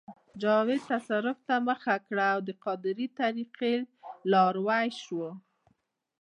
جاوید 0.41 0.81
تصوف 0.89 1.37
ته 1.47 1.55
مخه 1.67 1.95
کړه 2.07 2.25
او 2.33 2.39
د 2.47 2.49
قادرې 2.63 3.07
طریقې 3.19 3.75
لاروی 4.31 4.87
شو 5.01 5.25